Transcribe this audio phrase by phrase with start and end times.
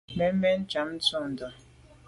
[0.13, 1.47] Mbèn mbèn njam ntsho ndà.